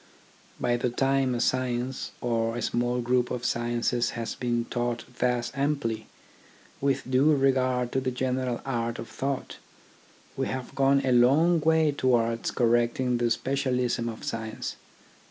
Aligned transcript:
By 0.59 0.77
the 0.77 0.89
time 0.89 1.35
a 1.35 1.39
science, 1.39 2.09
or 2.21 2.57
a 2.57 2.61
small 2.63 3.01
group 3.01 3.29
of 3.29 3.45
sciences, 3.45 4.09
has 4.17 4.33
been 4.33 4.65
taught 4.65 5.05
thus 5.19 5.51
amply, 5.53 6.07
with 6.81 7.11
due 7.11 7.35
regard 7.35 7.91
to 7.91 8.01
the 8.01 8.09
general 8.09 8.61
art 8.65 8.97
of 8.97 9.07
thought, 9.07 9.57
we 10.35 10.47
have 10.47 10.73
gone 10.73 11.03
a 11.05 11.11
long 11.11 11.59
way 11.61 11.91
towards 11.91 12.49
correcting 12.49 13.19
the 13.19 13.29
specialism 13.29 14.09
of 14.09 14.23
science. 14.23 14.75